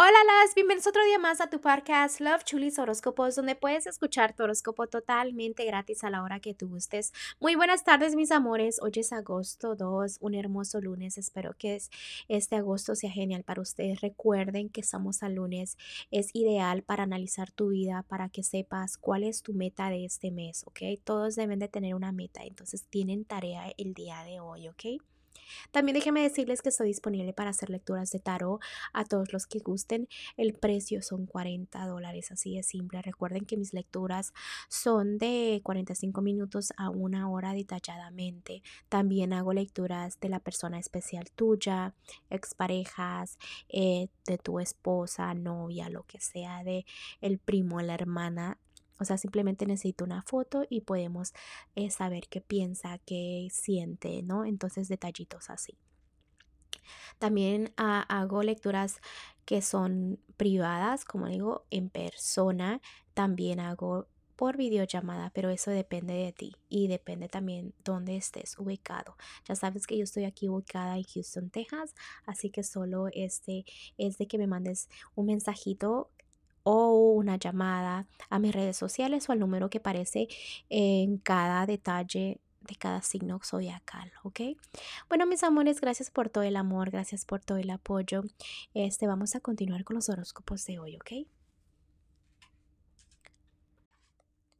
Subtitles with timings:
[0.00, 0.12] Hola,
[0.44, 4.44] las bienvenidos otro día más a tu podcast Love Chulis Horóscopos, donde puedes escuchar tu
[4.44, 7.12] horóscopo totalmente gratis a la hora que tú gustes.
[7.40, 8.78] Muy buenas tardes, mis amores.
[8.80, 11.18] Hoy es agosto 2, un hermoso lunes.
[11.18, 11.80] Espero que
[12.28, 14.00] este agosto sea genial para ustedes.
[14.00, 15.76] Recuerden que estamos al lunes.
[16.12, 20.30] Es ideal para analizar tu vida, para que sepas cuál es tu meta de este
[20.30, 20.80] mes, ¿ok?
[21.02, 25.02] Todos deben de tener una meta, entonces tienen tarea el día de hoy, ¿ok?
[25.70, 28.60] También déjenme decirles que estoy disponible para hacer lecturas de tarot
[28.92, 30.08] a todos los que gusten.
[30.36, 33.02] El precio son 40 dólares, así de simple.
[33.02, 34.32] Recuerden que mis lecturas
[34.68, 38.62] son de 45 minutos a una hora detalladamente.
[38.88, 41.94] También hago lecturas de la persona especial tuya,
[42.30, 46.84] exparejas, eh, de tu esposa, novia, lo que sea, de
[47.20, 48.58] el primo, la hermana
[48.98, 51.32] o sea, simplemente necesito una foto y podemos
[51.74, 54.44] eh, saber qué piensa, qué siente, ¿no?
[54.44, 55.76] Entonces, detallitos así.
[57.18, 59.00] También hago lecturas
[59.44, 62.80] que son privadas, como digo, en persona.
[63.14, 69.16] También hago por videollamada, pero eso depende de ti y depende también dónde estés ubicado.
[69.48, 73.64] Ya sabes que yo estoy aquí ubicada en Houston, Texas, así que solo este
[73.96, 76.12] es de que me mandes un mensajito
[76.70, 80.28] o una llamada a mis redes sociales o al número que aparece
[80.68, 84.40] en cada detalle de cada signo zodiacal, ¿ok?
[85.08, 88.22] Bueno, mis amores, gracias por todo el amor, gracias por todo el apoyo.
[88.74, 91.26] Este, vamos a continuar con los horóscopos de hoy, ¿ok?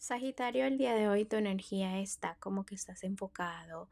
[0.00, 3.90] Sagitario, el día de hoy tu energía está como que estás enfocado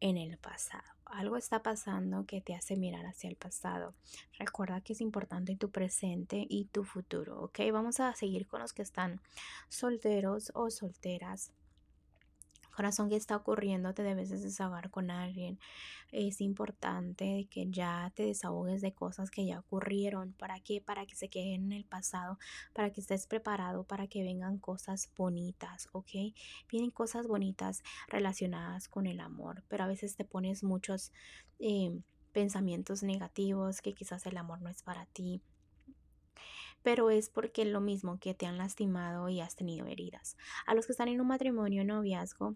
[0.00, 0.84] en el pasado.
[1.06, 3.94] Algo está pasando que te hace mirar hacia el pasado.
[4.38, 7.60] Recuerda que es importante tu presente y tu futuro, ¿ok?
[7.72, 9.22] Vamos a seguir con los que están
[9.70, 11.52] solteros o solteras
[12.76, 15.58] corazón que está ocurriendo, te debes desahogar con alguien.
[16.12, 20.34] Es importante que ya te desahogues de cosas que ya ocurrieron.
[20.34, 20.80] ¿Para qué?
[20.80, 22.38] Para que se queden en el pasado,
[22.74, 26.34] para que estés preparado, para que vengan cosas bonitas, ¿ok?
[26.70, 31.12] Vienen cosas bonitas relacionadas con el amor, pero a veces te pones muchos
[31.58, 31.98] eh,
[32.32, 35.42] pensamientos negativos, que quizás el amor no es para ti
[36.86, 40.36] pero es porque es lo mismo que te han lastimado y has tenido heridas.
[40.66, 42.54] A los que están en un matrimonio, noviazgo,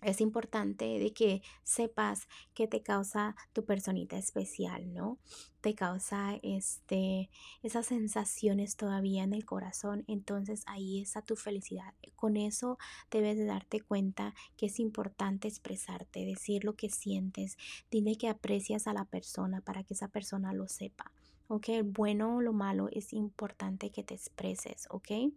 [0.00, 5.18] es importante de que sepas que te causa tu personita especial, ¿no?
[5.60, 7.30] Te causa este
[7.62, 11.94] esas sensaciones todavía en el corazón, entonces ahí está tu felicidad.
[12.14, 12.78] Con eso
[13.10, 17.56] debes de darte cuenta que es importante expresarte, decir lo que sientes,
[17.90, 21.12] dile que aprecias a la persona para que esa persona lo sepa.
[21.48, 21.68] ¿Ok?
[21.82, 25.32] Bueno o lo malo es importante que te expreses, ¿ok?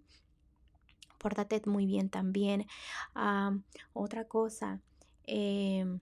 [1.22, 2.66] Pórtate muy bien también.
[3.94, 4.82] otra cosa,
[5.26, 6.00] em,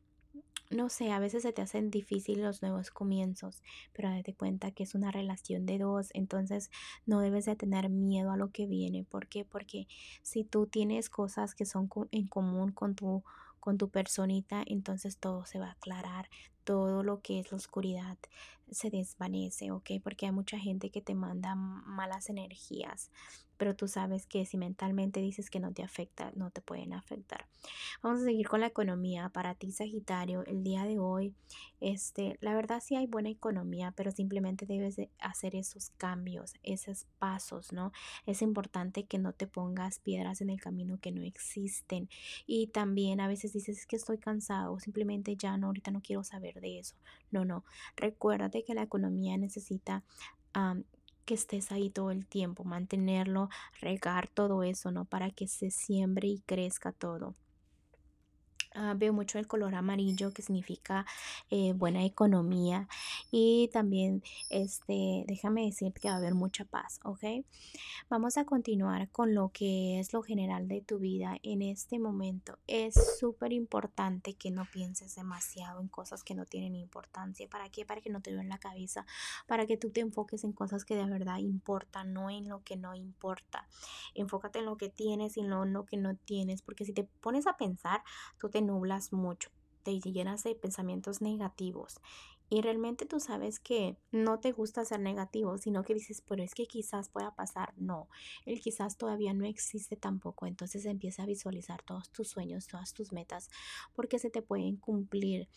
[0.71, 3.63] no sé, a veces se te hacen difíciles los nuevos comienzos,
[3.93, 6.69] pero date cuenta que es una relación de dos, entonces
[7.05, 9.03] no debes de tener miedo a lo que viene.
[9.03, 9.45] ¿Por qué?
[9.45, 9.87] Porque
[10.21, 13.23] si tú tienes cosas que son en común con tu
[13.59, 16.29] con tu personita, entonces todo se va a aclarar,
[16.69, 18.19] todo lo que es la oscuridad
[18.69, 19.89] se desvanece, ¿ok?
[20.03, 23.09] Porque hay mucha gente que te manda malas energías,
[23.57, 27.45] pero tú sabes que si mentalmente dices que no te afecta, no te pueden afectar.
[28.01, 29.29] Vamos a seguir con la economía.
[29.29, 31.33] Para ti, Sagitario, el día de hoy,
[31.81, 37.05] este, la verdad sí hay buena economía, pero simplemente debes de hacer esos cambios, esos
[37.17, 37.91] pasos, ¿no?
[38.25, 42.07] Es importante que no te pongas piedras en el camino que no existen.
[42.47, 46.58] Y también a veces dices que estoy cansado, simplemente ya no, ahorita no quiero saber
[46.59, 46.95] de eso.
[47.31, 47.63] No, no.
[47.95, 50.03] Recuérdate que la economía necesita
[51.25, 53.49] que estés ahí todo el tiempo, mantenerlo,
[53.81, 55.05] regar todo eso, ¿no?
[55.05, 57.35] Para que se siembre y crezca todo.
[58.75, 61.05] Ah, veo mucho el color amarillo que significa
[61.49, 62.87] eh, buena economía.
[63.31, 67.45] Y también este déjame decir que va a haber mucha paz ok
[68.09, 72.57] vamos a continuar con lo que es lo general de tu vida en este momento.
[72.67, 77.47] Es súper importante que no pienses demasiado en cosas que no tienen importancia.
[77.49, 79.05] Para qué para que no te en la cabeza
[79.47, 82.77] para que tú te enfoques en cosas que de verdad importan no en lo que
[82.77, 83.67] no importa.
[84.13, 87.03] Enfócate en lo que tienes y no en lo que no tienes porque si te
[87.03, 88.03] pones a pensar
[88.37, 89.49] tú te nublas mucho,
[89.83, 91.99] te llenas de pensamientos negativos
[92.51, 96.55] y realmente tú sabes que no te gusta ser negativo, sino que dices, pero es
[96.55, 97.73] que quizás pueda pasar.
[97.77, 98.09] No,
[98.45, 100.47] el quizás todavía no existe tampoco.
[100.47, 103.51] Entonces empieza a visualizar todos tus sueños, todas tus metas,
[103.93, 105.47] porque se te pueden cumplir.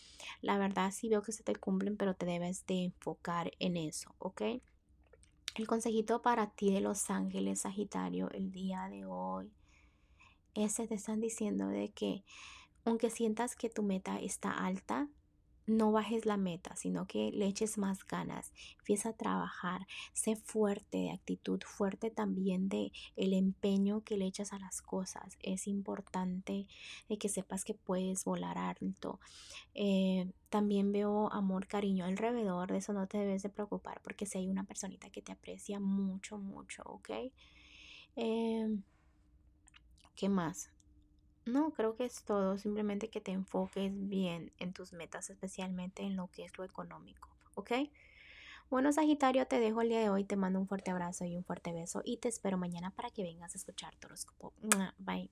[0.43, 4.15] La verdad sí veo que se te cumplen, pero te debes de enfocar en eso,
[4.19, 4.43] ¿ok?
[5.55, 9.51] El consejito para ti de los ángeles, Sagitario, el día de hoy,
[10.55, 12.23] ese te están diciendo de que
[12.85, 15.09] aunque sientas que tu meta está alta,
[15.67, 20.99] no bajes la meta, sino que le eches más ganas, empieza a trabajar, sé fuerte
[20.99, 25.37] de actitud, fuerte también de el empeño que le echas a las cosas.
[25.41, 26.67] Es importante
[27.09, 29.21] de que sepas que puedes volar alto.
[29.75, 34.39] Eh, también veo amor, cariño alrededor, de eso no te debes de preocupar porque si
[34.39, 37.11] hay una personita que te aprecia mucho, mucho, ¿ok?
[38.17, 38.83] Em,
[40.17, 40.72] ¿qué más?
[41.45, 42.57] No, creo que es todo.
[42.59, 47.29] Simplemente que te enfoques bien en tus metas, especialmente en lo que es lo económico.
[47.55, 47.73] ¿Ok?
[48.71, 50.25] Bueno, Sagitario, te dejo el día de hoy.
[50.25, 52.01] Te mando un fuerte abrazo y un fuerte beso.
[52.05, 54.53] Y te espero mañana para que vengas a escuchar tu horóscopo.
[54.99, 55.31] Bye.